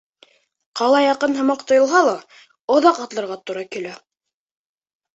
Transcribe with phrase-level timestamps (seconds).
[0.79, 2.17] Ҡала яҡын һымаҡ тойолһа ла,
[2.79, 3.97] оҙаҡ атларға тура килә.